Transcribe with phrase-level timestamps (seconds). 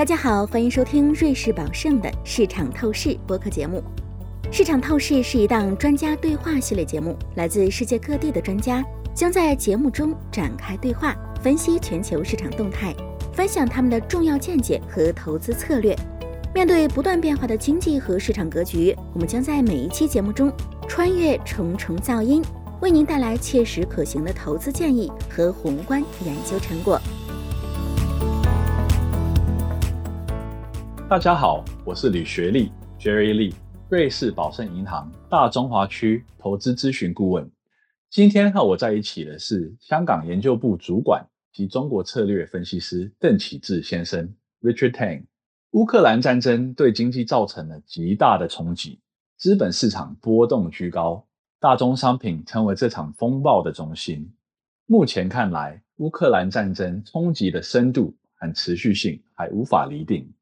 [0.00, 3.84] 大家好，欢迎收听瑞士宝盛的市场透视播客节目。
[4.50, 8.82] 市场透视是一档专家对话系列节目，来自世界各地的专家
[9.14, 12.94] 将在节目中展开对话，分析全球市场动态，
[13.34, 15.94] 分享他们的重要见解和投资策略。
[16.54, 20.50] 面对不断变化的经济和市场格局，我们将在每一期节目中
[20.88, 22.42] 穿越重重噪音，
[22.80, 26.98] 为您带来切实可行的投资建议和宏观研究成果。
[31.10, 33.52] 大家好，我是李学利 Jerry Lee，
[33.88, 37.50] 瑞士宝盛银行大中华区投资咨询顾问。
[38.08, 45.24] 今天和我在一起的是香港研究部主管及中国策略分析师邓启志先生 Richard Tang。
[45.72, 49.00] 乌克兰战争对经济造成了极大的冲击，
[49.36, 51.26] 资本市场波动居高，
[51.58, 54.32] 大宗商品成为这场风暴的中心。
[54.86, 60.32] 目前看来，乌克兰战争冲击的深度和持续性还无法厘定。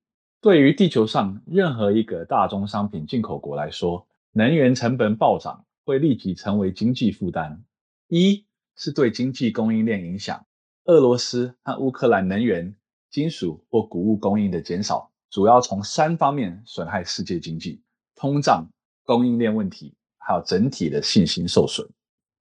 [0.41, 7.65] 对于地球上任何一个大宗商品进口国来说，能源成本暴涨会立即成为经济负担。
[8.07, 10.47] 一是对经济供应链影响，
[10.85, 12.73] 俄罗斯和乌克兰能源、
[13.11, 17.83] 金属或谷物供应的减少，主要从三方面损害世界经济：
[18.15, 18.71] 通胀、
[19.05, 21.85] 供应链问题，还有整体的信心受损。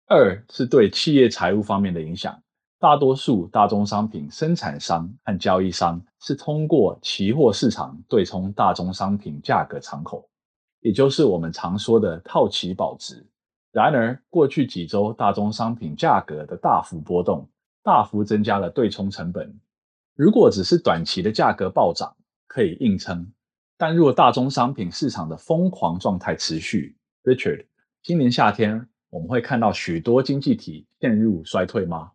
[0.07, 2.41] 二是对企业财务方面的影响。
[2.83, 10.29] 大多数大宗商品生产商和交易商是通过期货市场对冲大宗商品价格敞口，
[10.81, 13.25] 也就是我们常说的套期保值。
[13.71, 17.49] 然而，过去几周大宗商品价格的大幅波动，
[17.85, 19.61] 大幅增加了对冲成本。
[20.17, 22.17] 如果只是短期的价格暴涨，
[22.49, 23.25] 可以硬撑；
[23.79, 27.65] 但若大宗商品市场的疯狂状态持续，Richard，
[28.03, 32.11] 今年夏天我们会看到许多经济体陷入衰退吗？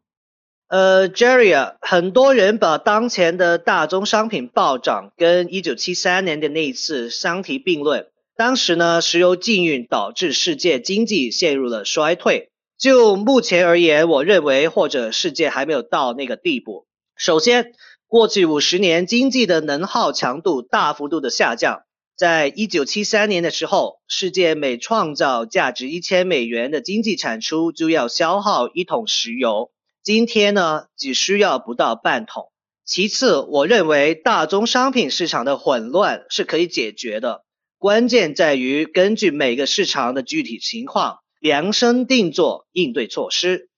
[0.69, 8.07] 呃，Jerry 啊，很多人把当前的大宗商品暴涨跟一九七三年的那一次相提并论。
[8.35, 12.49] 当时呢，石油禁运导致世界经济陷入了衰退。
[12.77, 16.85] 就目前而言，我认为或者世界还没有到那个地步。
[17.15, 17.71] 首先，
[18.05, 21.83] 过去五十年经济的能耗强度大幅度的下降。
[22.17, 29.71] 在一九七三年的时候，世界每创造价值一千美元的经济产出，就要消耗一桶石油。
[30.07, 32.53] 今天呢，只需要不到半桶。
[32.85, 37.43] 其次，我认为大宗商品市场的混乱是可以解决的，
[37.77, 43.69] 关键在于根据每个市场的具体情况量身定做应对措施。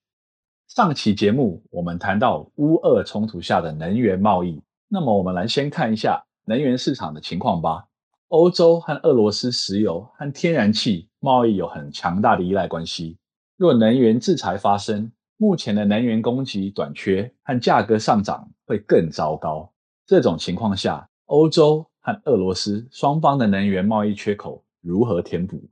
[0.68, 7.86] 上期节目我们谈到乌俄冲突下的能源贸易，那么我们来先看一下能源市场的情况吧。
[8.28, 13.18] 欧洲和俄罗斯石油和天然气贸易有很强大的依赖关系，
[13.58, 19.72] 若能源制裁发生，目前的能源供给短缺和价格上涨会更糟糕。
[20.06, 25.70] 这种情况下，欧洲和俄罗斯双方的能源贸易缺口如何填补？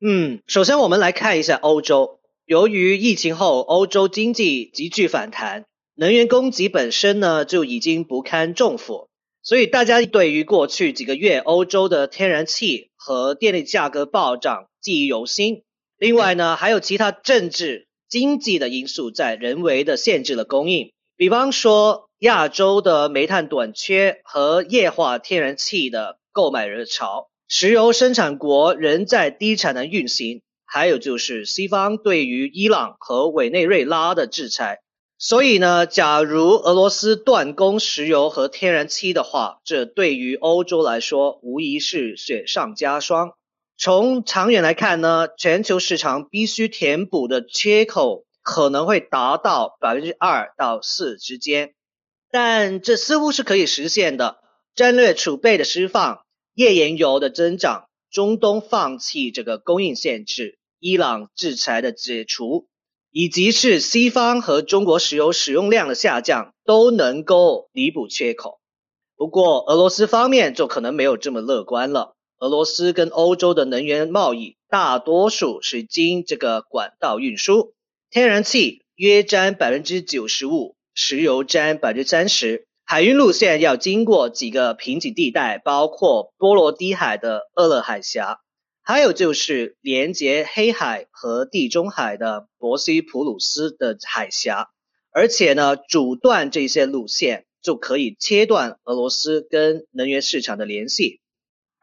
[0.00, 2.18] 嗯，首先我们来看一下欧洲。
[2.44, 5.64] 由于疫情后欧洲经济急剧反弹，
[5.94, 9.08] 能源供给本身呢就已经不堪重负，
[9.42, 15.62] 所以大家对于过去几个月欧洲的天然气和电力价格暴涨记忆犹新。
[15.98, 17.86] 另外呢，还有其他政治。
[18.12, 34.80] 经济的因素在人为的限制了供应，比方说亚洲的煤炭短缺和液化天然气的购买热潮，石油生产国仍在低产能运行，还有就是西方对于伊朗和委内瑞拉的制裁。
[35.16, 43.32] 所以呢，假如俄罗斯断供石油和天然气的话，这对于欧洲来说无疑是雪上加霜。
[43.76, 51.74] 从长远来看呢，全球市场必须填补的缺口可能会达到百分之二到四之间，
[52.30, 54.38] 但这似乎是可以实现的。
[54.74, 56.22] 战略储备的释放、
[56.54, 62.68] 页岩油的增长、中东放弃这个供应限制、伊朗制裁的解除，
[63.10, 68.60] 以及是西方和中国石油使用量的下降，都能够弥补缺口。
[69.16, 72.16] 不过，俄罗斯方面就可能没有这么乐观了。
[72.42, 77.72] 俄罗斯跟欧洲的能源贸易大多数是经这个管道运输，
[78.10, 82.66] 天然气约占百分之九十五，石油占百分之三十。
[82.82, 88.40] 海运路线要经过几个瓶颈地带，包括波罗的海的厄勒海峡，
[88.82, 94.70] 还有就是连接黑海和地中海的博西普鲁斯的海峡。
[95.12, 101.20] 而且呢，阻断这些路线就可以切断俄罗斯跟能源市场的联系。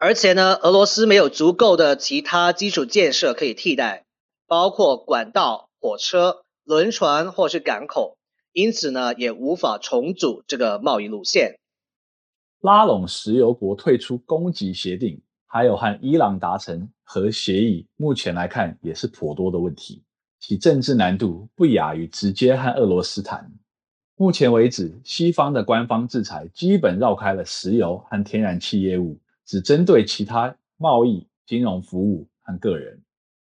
[0.01, 4.05] 而且呢，俄罗斯没有足够的其他基础建设可以替代，
[4.47, 8.17] 包括管道、火车、轮船或是港口，
[8.53, 11.59] 因此呢，也无法重组这个贸易路线。
[12.61, 20.01] 拉拢石油国退出供给协定，还有和伊朗达成核协议，目前来看也是颇多的问题，
[20.39, 23.51] 其政治难度不亚于直接和俄罗斯谈。
[24.15, 29.17] 目前为止，西方的官方制裁基本绕开了石油和天然气业务，
[29.49, 33.01] 只针对其他贸易、金融服务和个人。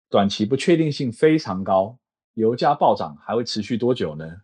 [0.08, 1.98] 短期不确定性非常高，
[2.34, 4.36] 油价暴涨还会持续多久呢？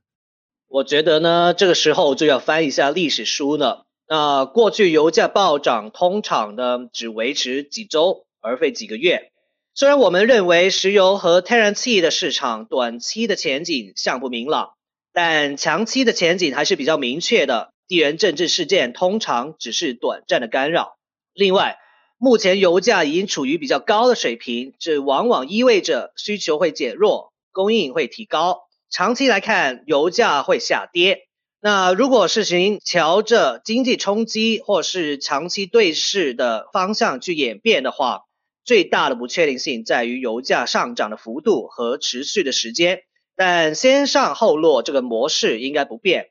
[0.67, 3.87] 我觉得呢，这个时候就要翻一下历史书了。
[4.09, 9.31] 那过去油价暴涨，通常呢只维持几周，而非几个月。
[9.73, 14.73] 虽然我们认为石油和天然气的市场短期的前景尚不明朗。
[15.13, 20.97] 但长期的前景还是比较明确的，地缘政治事件通常只是短暂的干扰。
[21.35, 21.79] 另外，
[22.19, 28.61] 目前油价已经处于比较高的水平，这往往意味着需求会减弱，供应会提高。
[28.91, 31.29] 长期来看，油价会下跌。
[31.61, 38.23] 那如果事情朝着经济冲击或是长期对视的方向去演变的话，
[38.65, 43.03] 最大的不确定性在于油价上涨的幅度和持续的时间。
[43.35, 46.29] 但先上后落这个模式应该不变。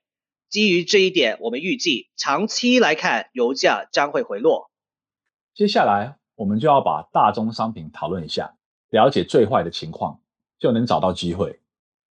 [0.50, 4.71] 基于这一点，我们预计长期来看，油价将会回落。
[5.62, 8.52] 接下来，我们就要把大宗商品讨论一下，
[8.90, 10.19] 了解最坏的情况，
[10.58, 11.60] 就能找到机会。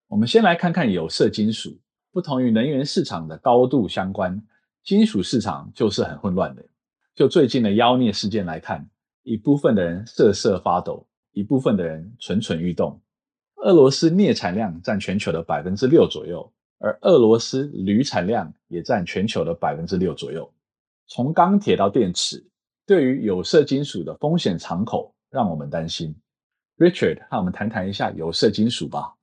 [0.09, 1.79] 我们先来看看有色金属，
[2.11, 4.43] 不同于能源市场的高度相关，
[4.83, 6.65] 金属市场就是很混乱的。
[7.15, 8.85] 就最近的妖孽事件来看，
[9.23, 13.01] 一部分的人瑟瑟发抖，一部分的人蠢蠢欲动。
[13.59, 20.53] 俄罗斯镍产量占全球的百分之六左右，而俄罗斯铝产量也占全球的百分之六左右。
[21.07, 22.45] 从钢铁到电池，
[22.87, 26.15] 对于有色金属的风险敞口让我们担心。
[26.79, 29.15] Richard，和我们谈谈一下有色金属吧。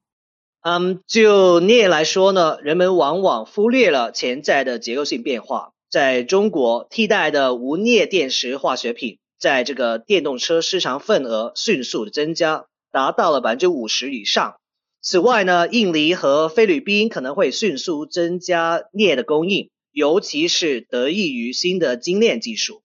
[0.62, 5.72] 嗯，就镍来说呢，人们往往忽略了潜在的结构性变化。
[5.90, 12.66] 在中国，替代的无镍电池化学品在这个电动车市场份额迅速的增加。
[12.92, 14.58] 达到了百分之五十以上。
[15.02, 22.83] 此外呢，印尼和菲律宾可能会迅速增加镍的供应，尤其是得益于新的精炼技术。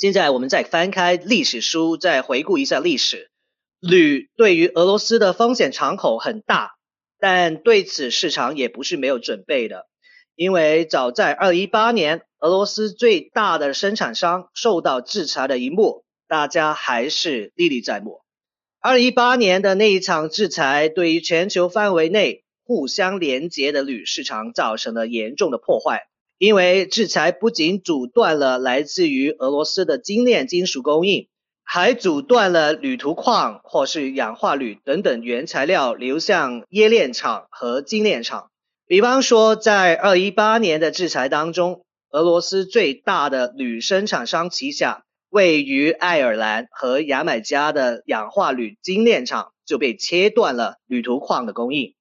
[0.00, 3.30] 现在我们再翻开历史书，再回顾一下历史。
[3.80, 6.70] 铝对于俄罗斯的风险敞口很大，
[7.18, 9.88] 但对此市场也不是没有准备的，
[10.34, 18.22] 因为早在二零一八年，俄罗斯最大的生产商受到制裁的一幕，大家还是历历在目。
[18.80, 26.06] 二零一八年的那一场制裁，对于全球范围内互相连接的铝市场造成了严重的破坏。
[26.40, 31.28] 因为制裁不仅阻断了来自于俄罗斯的精炼金属供应，
[31.62, 38.50] 还阻断了铝土矿或是氧化铝等等原材料流向冶炼厂和精炼厂。
[38.86, 45.04] 比方说，在二一八年的制裁当中，俄罗斯最大的铝生产商旗下。
[45.28, 51.94] 位于爱尔兰和牙买加的氧化铝精炼厂就被切断了铝土矿的供应。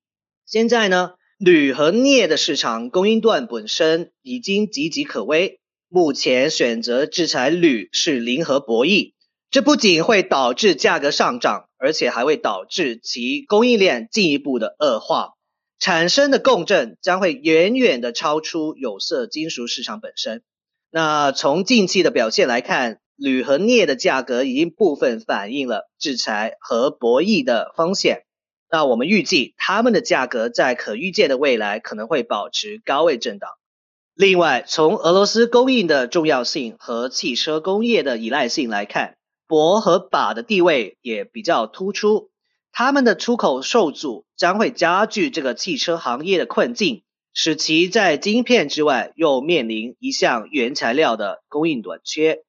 [0.47, 5.61] 现在呢，铝和镍的市场供应端本身已经岌岌可危。
[5.87, 9.13] 目前选择制裁铝是零和博弈，
[9.49, 15.35] 这不仅会导致价格上涨，而且还会导致其供应链进一步的恶化，
[15.79, 20.43] 产生的共振将会远远的超出有色金属市场本身。
[20.91, 28.23] 那从近期的表现来看，铝和镍的价格已经部分反映了制裁和博弈的风险。
[28.71, 33.49] 那我们预计它们的价格在可预见的未来可能会保持高位震荡。
[34.13, 39.15] 另外，从俄罗斯供应的重要性和汽车工业的依赖性来看，
[39.47, 42.29] 铂和钯的地位也比较突出。
[42.71, 47.01] 它们的出口受阻将会加剧这个汽车行业的困境，
[47.33, 52.43] 使其在晶片之外又面临一项原材料的供应短缺。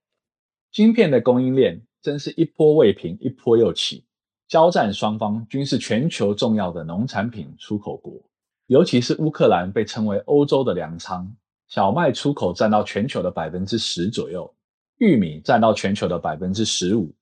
[0.70, 4.04] 晶片的供应链真是一波未平，一波又起。
[4.50, 8.20] 交战双方均是全球重要的农产品出口国，
[8.66, 11.32] 尤其是乌克兰被称为欧洲的粮仓。
[11.68, 14.52] 小麦出口占到全球的百分之十左右，
[14.98, 17.14] 玉米占到全球的百分之十五，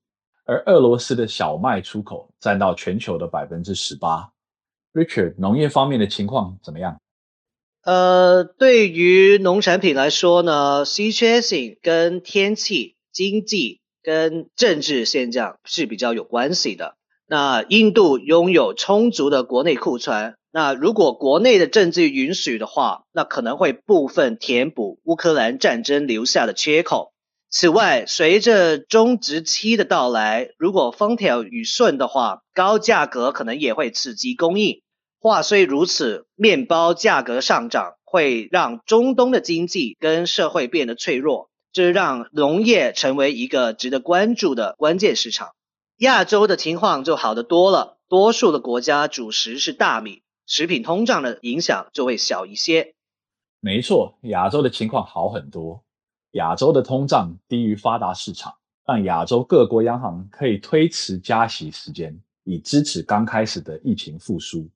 [0.47, 4.33] 而俄罗斯的小麦出口占到全球的百分之十八。
[4.95, 6.99] Richard，农业方面的情况怎么样？
[7.83, 12.97] 呃，对于农产品来说呢，稀缺性跟天气。
[13.11, 16.97] 经济跟政治现象是比较有关系的。
[17.31, 27.13] 那印度拥有充足的国内库存，那如果国内的政治允许的话，那可能会部分填补乌克兰战争留下的缺口。
[27.51, 34.81] 此外，随着中植期的到来，如果风调雨顺的话，高价格可能也会刺激供应。
[35.21, 41.51] 话虽如此，面包价格上涨会让中东的经济跟社会变得脆弱。
[41.71, 45.51] 这让农业成为一个值得关注的关键市场。
[45.99, 52.95] 亚洲的情况就好得多了，多数的国家主食是大米，食品通胀的影响就会小一些。
[53.59, 55.83] 没错，亚洲的情况好很多。
[56.33, 58.55] 亚洲的通胀低于发达市场，
[58.87, 64.71] 让亚洲各国央行可以推迟加息时间，以支持刚开始的疫情复苏。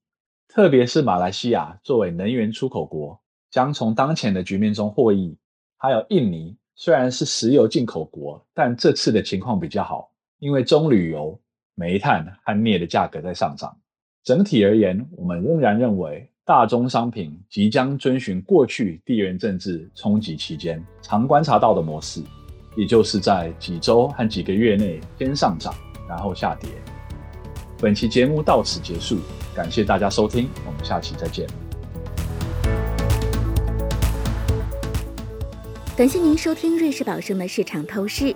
[0.49, 3.17] 特别是马来西亚作为能源出口国，
[3.49, 5.37] 将从当前的局面中获益。
[5.77, 10.11] 还有印尼，虽然是石油进口国，但这次的情况比较好，
[10.43, 11.39] 因为棕榈油、
[11.73, 13.73] 煤炭和镍的价格在上涨。
[14.25, 22.21] 整体而言，我们仍然认为大宗商品即将遵循过去地缘政治冲击期间常观察到的模式，
[22.75, 25.73] 也就是在几周和几个月内先上涨，
[26.09, 26.69] 然后下跌。
[27.79, 29.19] 本期节目到此结束，
[29.55, 31.47] 感谢大家收听，我们下期再见。
[35.95, 38.35] 感谢您收听瑞士宝盛的市场透视。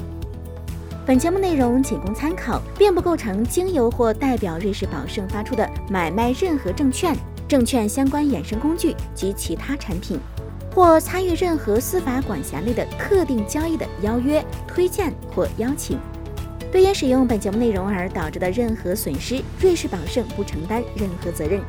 [1.11, 7.13] 本节目内容仅供参考，并不构成经由或代表瑞士宝盛发出的买卖任何证券、
[7.49, 10.17] 证券相关衍生工具及其他产品，
[10.73, 15.99] 或参与任何司法管辖类的特定交易的邀约、推荐或邀请。
[16.71, 21.59] 对因使用本节目内容而导致的任何损失，瑞士宝盛不承担任何责任。